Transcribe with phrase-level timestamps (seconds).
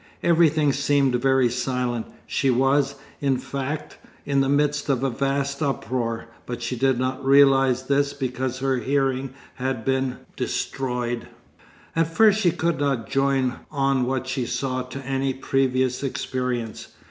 [0.23, 2.07] Everything seemed very silent.
[2.25, 7.23] She was, in fact, in the midst of a vast uproar, but she did not
[7.23, 11.27] realise this because her hearing had been destroyed.
[11.95, 16.87] At first she could not join on what she saw to any previous experience.